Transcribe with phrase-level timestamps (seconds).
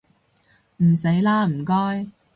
[0.77, 2.07] 唔使喇唔該